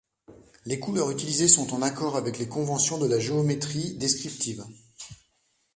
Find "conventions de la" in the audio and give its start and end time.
2.47-3.19